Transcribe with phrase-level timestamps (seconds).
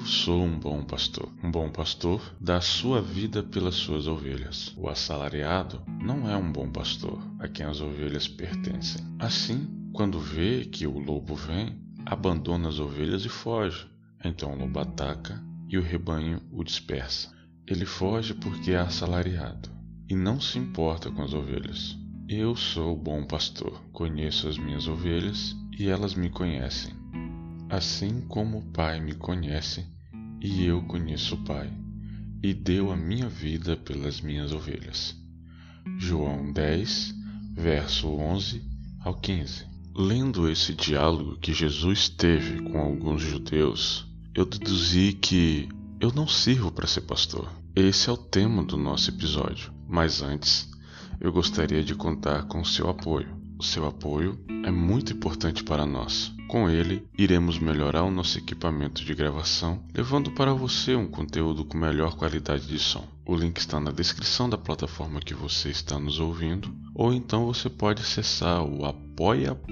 [0.00, 1.30] Eu sou um bom pastor.
[1.44, 4.74] Um bom pastor dá sua vida pelas suas ovelhas.
[4.74, 9.04] O assalariado não é um bom pastor a quem as ovelhas pertencem.
[9.18, 13.86] Assim, quando vê que o lobo vem, abandona as ovelhas e foge.
[14.24, 17.30] Então o lobo ataca e o rebanho o dispersa.
[17.66, 19.68] Ele foge porque é assalariado
[20.08, 21.94] e não se importa com as ovelhas.
[22.26, 26.99] Eu sou o bom pastor, conheço as minhas ovelhas e elas me conhecem.
[27.70, 29.86] Assim como o Pai me conhece
[30.42, 31.70] e eu conheço o Pai,
[32.42, 35.16] e deu a minha vida pelas minhas ovelhas.
[35.96, 37.14] João 10,
[37.54, 38.60] verso 11
[39.04, 39.66] ao 15.
[39.94, 45.68] Lendo esse diálogo que Jesus teve com alguns judeus, eu deduzi que
[46.00, 47.48] eu não sirvo para ser pastor.
[47.76, 49.72] Esse é o tema do nosso episódio.
[49.86, 50.68] Mas antes,
[51.20, 53.28] eu gostaria de contar com seu apoio.
[53.56, 56.32] O seu apoio é muito importante para nós.
[56.50, 61.78] Com ele, iremos melhorar o nosso equipamento de gravação, levando para você um conteúdo com
[61.78, 63.06] melhor qualidade de som.
[63.24, 67.70] O link está na descrição da plataforma que você está nos ouvindo, ou então você
[67.70, 69.68] pode acessar o apoia.se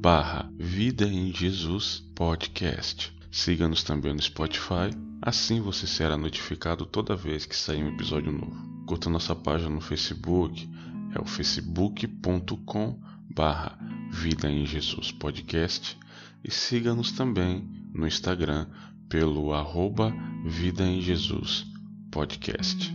[0.00, 3.14] barra Vida em Jesus Podcast.
[3.30, 4.88] Siga-nos também no Spotify,
[5.20, 8.56] assim você será notificado toda vez que sair um episódio novo.
[8.86, 10.66] Curta nossa página no Facebook,
[11.14, 13.78] é o facebook.com barra
[14.12, 15.98] Vida em Jesus Podcast
[16.44, 18.66] e siga-nos também no Instagram
[19.08, 21.66] pelo arroba Vida em Jesus
[22.10, 22.94] Podcast.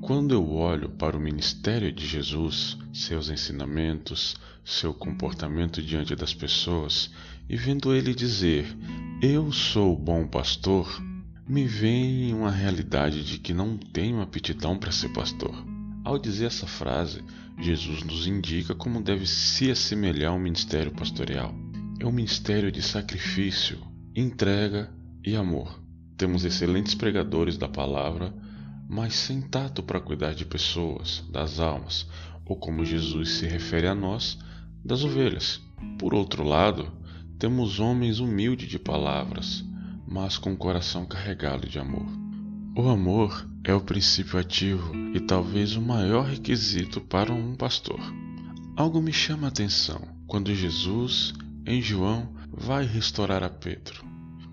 [0.00, 7.10] Quando eu olho para o ministério de Jesus, seus ensinamentos, seu comportamento diante das pessoas
[7.48, 8.66] e vendo ele dizer:
[9.22, 10.88] Eu sou o bom pastor,
[11.46, 15.77] me vem uma realidade de que não tenho aptidão para ser pastor.
[16.08, 17.22] Ao dizer essa frase,
[17.60, 21.54] Jesus nos indica como deve se assemelhar ao ministério pastoral.
[22.00, 23.78] É um ministério de sacrifício,
[24.16, 24.90] entrega
[25.22, 25.78] e amor.
[26.16, 28.34] Temos excelentes pregadores da palavra,
[28.88, 32.08] mas sem tato para cuidar de pessoas, das almas,
[32.46, 34.38] ou como Jesus se refere a nós,
[34.82, 35.60] das ovelhas.
[35.98, 36.90] Por outro lado,
[37.38, 39.62] temos homens humildes de palavras,
[40.06, 42.27] mas com o coração carregado de amor.
[42.78, 47.98] O amor é o princípio ativo e talvez o maior requisito para um pastor.
[48.76, 51.34] Algo me chama a atenção quando Jesus,
[51.66, 54.04] em João, vai restaurar a Pedro.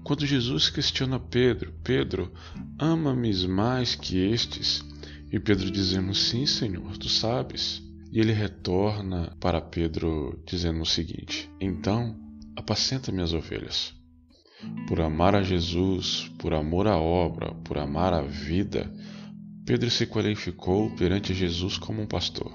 [0.03, 2.33] Quando Jesus questiona Pedro, Pedro,
[2.79, 4.83] ama-me mais que estes?
[5.31, 7.79] E Pedro dizendo, sim, Senhor, tu sabes.
[8.11, 12.17] E ele retorna para Pedro dizendo o seguinte: Então,
[12.55, 13.93] apacenta minhas ovelhas.
[14.87, 18.91] Por amar a Jesus, por amor à obra, por amar a vida,
[19.65, 22.53] Pedro se qualificou perante Jesus como um pastor.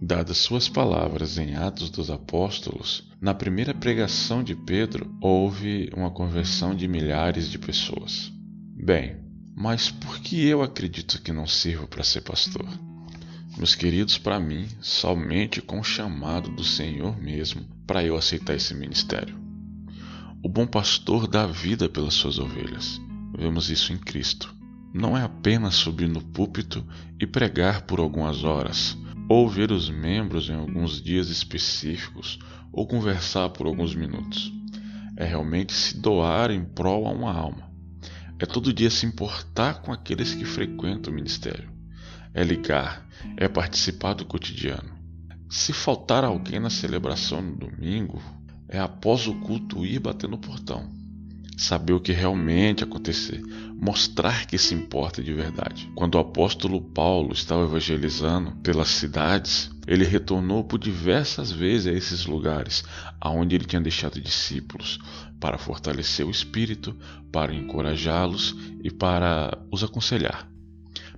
[0.00, 6.74] Dadas suas palavras em Atos dos Apóstolos, na primeira pregação de Pedro houve uma conversão
[6.74, 8.32] de milhares de pessoas.
[8.76, 9.16] Bem,
[9.56, 12.66] mas por que eu acredito que não sirvo para ser pastor?
[13.56, 18.74] Meus queridos, para mim, somente com o chamado do Senhor mesmo para eu aceitar esse
[18.74, 19.43] ministério.
[20.44, 23.00] O bom pastor dá vida pelas suas ovelhas.
[23.34, 24.54] Vemos isso em Cristo.
[24.92, 26.86] Não é apenas subir no púlpito
[27.18, 28.94] e pregar por algumas horas,
[29.26, 32.38] ou ver os membros em alguns dias específicos,
[32.70, 34.52] ou conversar por alguns minutos.
[35.16, 37.70] É realmente se doar em prol a uma alma.
[38.38, 41.72] É todo dia se importar com aqueles que frequentam o ministério.
[42.34, 44.92] É ligar, é participar do cotidiano.
[45.48, 48.20] Se faltar alguém na celebração no domingo,
[48.74, 50.90] é após o culto ir bater no portão,
[51.56, 53.40] saber o que realmente acontecer,
[53.80, 55.88] mostrar que se importa de verdade.
[55.94, 62.26] Quando o apóstolo Paulo estava evangelizando pelas cidades, ele retornou por diversas vezes a esses
[62.26, 62.82] lugares
[63.20, 64.98] aonde ele tinha deixado discípulos
[65.38, 66.96] para fortalecer o espírito,
[67.30, 70.50] para encorajá-los e para os aconselhar.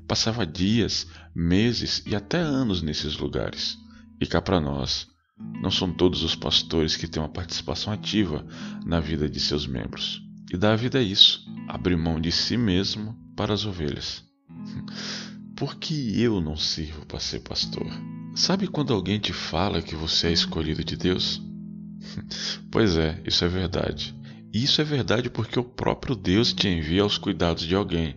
[0.07, 3.79] Passava dias, meses e até anos nesses lugares.
[4.21, 5.09] E cá para nós,
[5.39, 8.47] não são todos os pastores que têm uma participação ativa
[8.85, 10.23] na vida de seus membros.
[10.53, 14.25] E dar a vida é isso, abrir mão de si mesmo para as ovelhas.
[15.57, 17.87] Por que eu não sirvo para ser pastor?
[18.35, 21.43] Sabe quando alguém te fala que você é escolhido de Deus?
[22.71, 24.15] Pois é, isso é verdade.
[24.53, 28.17] E isso é verdade porque o próprio Deus te envia aos cuidados de alguém.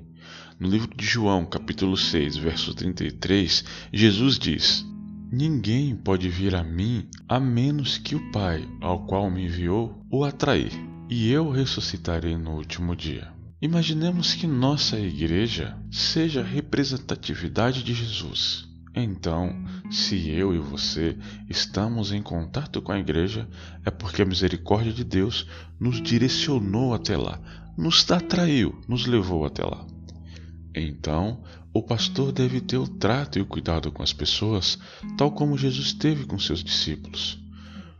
[0.60, 3.64] No livro de João, capítulo 6, verso 33,
[3.94, 4.86] Jesus diz:
[5.32, 10.24] Ninguém pode vir a mim a menos que o Pai, ao qual me enviou, o
[10.24, 10.72] atrair,
[11.08, 13.32] e eu ressuscitarei no último dia.
[13.62, 18.68] Imaginemos que nossa igreja seja a representatividade de Jesus.
[18.96, 19.56] Então,
[19.92, 21.16] se eu e você
[21.48, 23.48] estamos em contato com a igreja,
[23.86, 25.46] é porque a misericórdia de Deus
[25.80, 27.40] nos direcionou até lá,
[27.78, 29.86] nos atraiu, nos levou até lá.
[30.74, 31.44] Então,
[31.74, 34.78] o pastor deve ter o trato e o cuidado com as pessoas,
[35.18, 37.40] tal como Jesus teve com seus discípulos.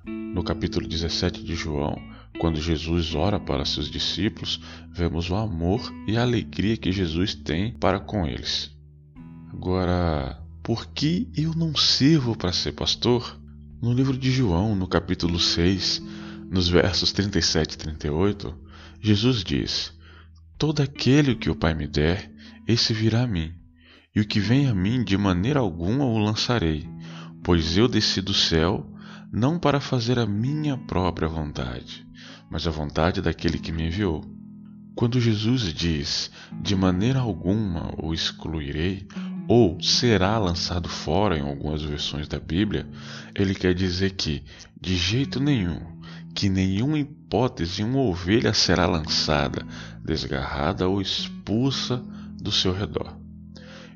[0.06, 1.96] No capítulo 17 de João,
[2.40, 4.62] quando Jesus ora para seus discípulos,
[4.92, 8.72] vemos o amor e a alegria que Jesus tem para com eles.
[9.52, 13.40] Agora, por que eu não sirvo para ser pastor?
[13.82, 16.02] No livro de João, no capítulo 6,
[16.50, 18.56] nos versos 37 e 38,
[19.02, 19.94] Jesus diz:
[20.58, 22.32] Todo aquele que o Pai me der,
[22.72, 23.52] esse virá a mim,
[24.16, 26.88] e o que vem a mim de maneira alguma o lançarei,
[27.44, 28.88] pois eu desci do céu
[29.34, 32.06] não para fazer a minha própria vontade,
[32.48, 34.24] mas a vontade daquele que me enviou.
[34.94, 36.30] Quando Jesus diz:
[36.62, 39.08] De maneira alguma o excluirei,
[39.48, 42.88] ou será lançado fora em algumas versões da Bíblia,
[43.34, 44.44] ele quer dizer que,
[44.80, 45.80] de jeito nenhum,
[46.36, 49.66] que nenhuma hipótese uma ovelha será lançada,
[50.06, 52.06] desgarrada ou expulsa
[52.42, 53.18] do seu redor.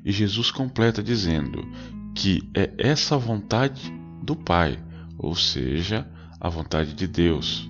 [0.04, 1.66] E Jesus completa dizendo
[2.14, 3.92] que é essa vontade
[4.22, 4.78] do Pai,
[5.18, 6.06] ou seja,
[6.40, 7.68] a vontade de Deus.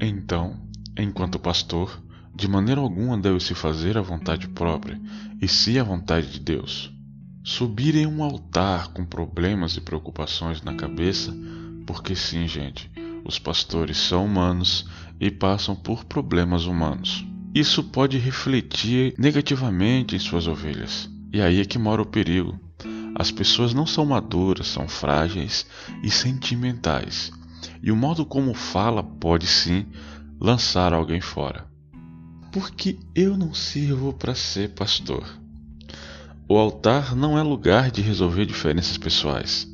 [0.00, 0.60] Então,
[0.98, 2.02] enquanto pastor,
[2.34, 5.00] de maneira alguma deve se fazer a vontade própria,
[5.40, 6.92] e sim a vontade de Deus.
[7.42, 11.34] Subir em um altar com problemas e preocupações na cabeça,
[11.86, 12.90] porque sim, gente,
[13.24, 14.86] os pastores são humanos
[15.18, 17.24] e passam por problemas humanos.
[17.52, 21.10] Isso pode refletir negativamente em suas ovelhas.
[21.32, 22.58] E aí é que mora o perigo.
[23.12, 25.66] As pessoas não são maduras, são frágeis
[26.00, 27.32] e sentimentais.
[27.82, 29.84] E o modo como fala pode sim
[30.40, 31.66] lançar alguém fora.
[32.52, 35.24] Porque eu não sirvo para ser pastor.
[36.48, 39.66] O altar não é lugar de resolver diferenças pessoais.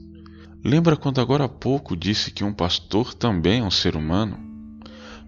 [0.64, 4.38] Lembra quando agora há pouco disse que um pastor também é um ser humano?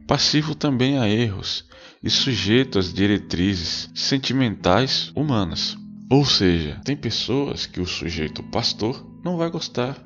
[0.06, 1.67] Passivo também a erros
[2.02, 5.76] e sujeito às diretrizes sentimentais humanas.
[6.10, 10.02] Ou seja, tem pessoas que o sujeito pastor não vai gostar,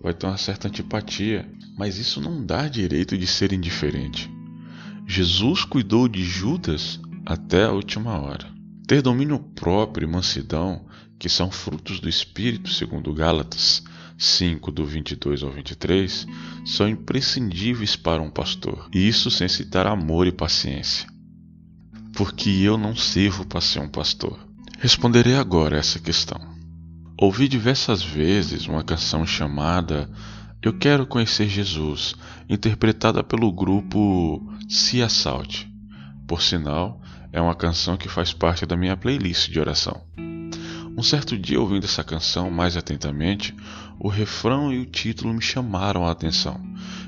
[0.00, 4.30] vai ter uma certa antipatia, mas isso não dá direito de ser indiferente.
[5.06, 8.50] Jesus cuidou de Judas até a última hora.
[8.86, 10.86] Ter domínio próprio e mansidão,
[11.18, 13.82] que são frutos do Espírito, segundo Gálatas
[14.18, 16.26] 5, do 22 ao 23,
[16.64, 21.11] são imprescindíveis para um pastor, e isso sem citar amor e paciência.
[22.14, 24.38] Porque eu não sirvo para ser um pastor.
[24.78, 26.40] Responderei agora essa questão.
[27.16, 30.10] Ouvi diversas vezes uma canção chamada
[30.60, 32.14] Eu Quero Conhecer Jesus,
[32.48, 35.72] interpretada pelo grupo Se Assalte.
[36.26, 37.00] Por sinal,
[37.32, 40.02] é uma canção que faz parte da minha playlist de oração.
[40.96, 43.54] Um certo dia, ouvindo essa canção mais atentamente,
[43.98, 46.60] o refrão e o título me chamaram a atenção.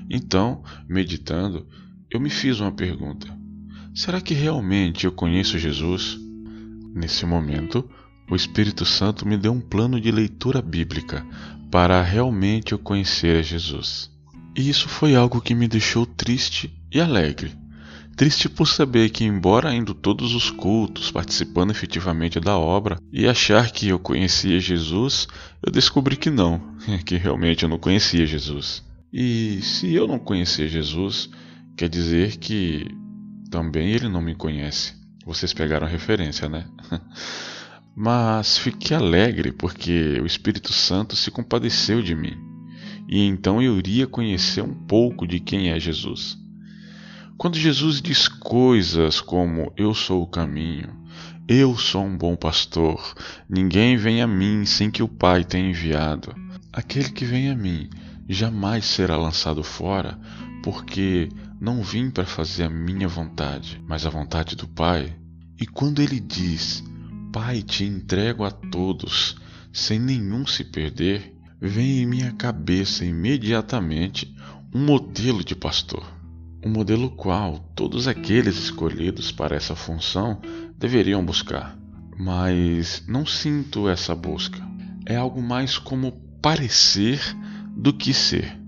[0.09, 1.67] Então, meditando,
[2.11, 3.29] eu me fiz uma pergunta:
[3.95, 6.19] será que realmente eu conheço Jesus?
[6.95, 7.89] Nesse momento,
[8.31, 11.27] o Espírito Santo me deu um plano de leitura bíblica
[11.71, 14.11] para realmente eu conhecer a Jesus.
[14.57, 17.53] E isso foi algo que me deixou triste e alegre
[18.17, 23.73] Triste por saber que, embora indo todos os cultos, participando efetivamente da obra e achar
[23.73, 25.27] que eu conhecia Jesus,
[25.61, 26.61] eu descobri que não,
[27.05, 28.85] que realmente eu não conhecia Jesus.
[29.13, 31.29] E se eu não conhecia Jesus,
[31.77, 32.87] quer dizer que
[33.55, 34.95] também ele não me conhece.
[35.25, 36.65] Vocês pegaram a referência, né?
[37.95, 42.37] Mas fiquei alegre porque o Espírito Santo se compadeceu de mim.
[43.09, 46.37] E então eu iria conhecer um pouco de quem é Jesus.
[47.39, 50.93] Quando Jesus diz coisas como Eu sou o caminho,
[51.47, 53.15] eu sou um bom pastor,
[53.49, 56.35] ninguém vem a mim sem que o Pai tenha enviado.
[56.73, 57.89] Aquele que vem a mim
[58.29, 60.19] jamais será lançado fora,
[60.61, 61.29] porque
[61.65, 65.17] não vim para fazer a minha vontade, mas a vontade do Pai.
[65.59, 66.85] E quando ele diz:
[67.33, 69.37] Pai, te entrego a todos,
[69.73, 74.33] sem nenhum se perder, vem em minha cabeça imediatamente
[74.75, 76.05] um modelo de pastor
[76.65, 80.41] um modelo qual todos aqueles escolhidos para essa função
[80.79, 81.79] deveriam buscar.
[82.19, 84.59] Mas não sinto essa busca.
[85.05, 87.21] É algo mais como parecer
[87.77, 88.64] do que ser.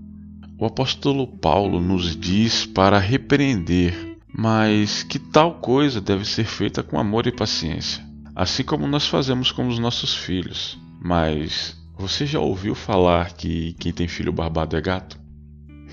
[0.59, 6.99] O apóstolo Paulo nos diz para repreender, mas que tal coisa deve ser feita com
[6.99, 8.03] amor e paciência,
[8.35, 10.77] assim como nós fazemos com os nossos filhos.
[10.99, 15.19] Mas você já ouviu falar que quem tem filho barbado é gato?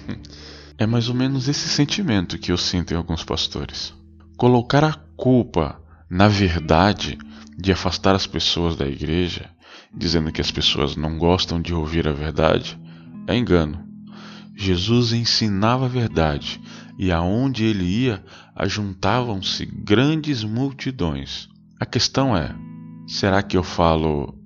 [0.77, 3.95] É mais ou menos esse sentimento que eu sinto em alguns pastores.
[4.37, 5.81] Colocar a culpa
[6.11, 7.17] na verdade
[7.57, 9.49] de afastar as pessoas da igreja
[9.97, 12.77] dizendo que as pessoas não gostam de ouvir a verdade,
[13.29, 13.84] é engano.
[14.57, 16.61] Jesus ensinava a verdade
[16.99, 21.49] e aonde ele ia ajuntavam-se grandes multidões.
[21.79, 22.55] A questão é:
[23.07, 24.39] será que eu falo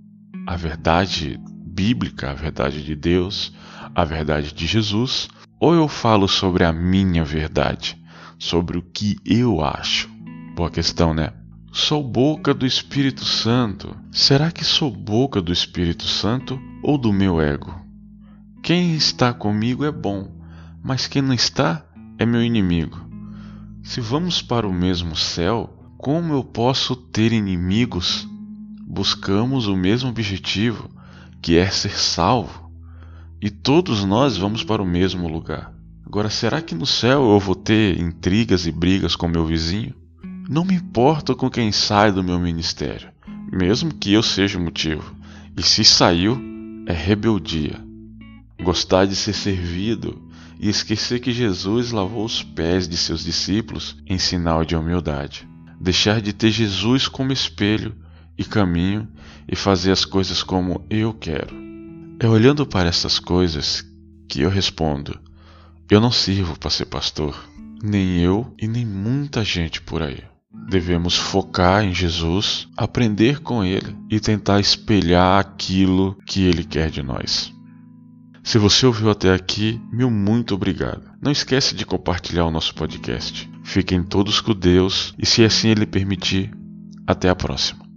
[0.47, 3.53] a verdade bíblica, a verdade de Deus,
[3.95, 5.29] a verdade de Jesus,
[5.61, 7.97] ou eu falo sobre a minha verdade,
[8.38, 10.09] sobre o que eu acho?
[10.57, 11.33] Boa questão, né?
[11.71, 13.95] Sou boca do Espírito Santo.
[14.11, 17.88] Será que sou boca do Espírito Santo ou do meu ego?
[18.62, 20.31] Quem está comigo é bom,
[20.83, 21.87] mas quem não está
[22.19, 23.00] é meu inimigo.
[23.83, 28.29] Se vamos para o mesmo céu, como eu posso ter inimigos?
[28.87, 30.91] Buscamos o mesmo objetivo,
[31.41, 32.71] que é ser salvo,
[33.41, 35.73] e todos nós vamos para o mesmo lugar.
[36.05, 39.95] Agora, será que no céu eu vou ter intrigas e brigas com meu vizinho?
[40.49, 43.11] Não me importo com quem sai do meu ministério,
[43.50, 45.15] mesmo que eu seja o motivo.
[45.57, 46.38] E se saiu,
[46.87, 47.88] é rebeldia
[48.68, 50.20] gostar de ser servido
[50.60, 55.48] e esquecer que Jesus lavou os pés de seus discípulos em sinal de humildade.
[55.80, 57.96] Deixar de ter Jesus como espelho
[58.37, 59.08] e caminho
[59.50, 61.56] e fazer as coisas como eu quero.
[62.20, 63.82] É olhando para essas coisas
[64.28, 65.18] que eu respondo:
[65.90, 67.42] eu não sirvo para ser pastor,
[67.82, 70.22] nem eu e nem muita gente por aí.
[70.68, 77.02] Devemos focar em Jesus, aprender com Ele e tentar espelhar aquilo que Ele quer de
[77.02, 77.56] nós.
[78.42, 81.11] Se você ouviu até aqui, meu muito obrigado.
[81.21, 83.50] Não esquece de compartilhar o nosso podcast.
[83.64, 86.50] Fiquem todos com Deus e, se assim Ele permitir,
[87.07, 87.88] até a próxima.